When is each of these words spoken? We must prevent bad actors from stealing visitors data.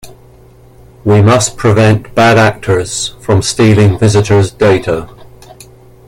We 1.05 1.21
must 1.21 1.57
prevent 1.57 2.15
bad 2.15 2.35
actors 2.39 3.09
from 3.23 3.43
stealing 3.43 3.99
visitors 3.99 4.49
data. 4.49 5.07